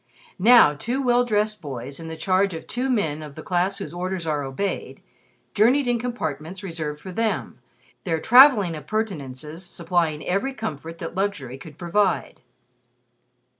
[0.39, 3.93] Now, two well dressed boys in the charge of two men of the class whose
[3.93, 4.99] orders are obeyed,
[5.53, 7.59] journeyed in compartments reserved for them,
[8.03, 12.41] their traveling appurtenances supplying every comfort that luxury could provide.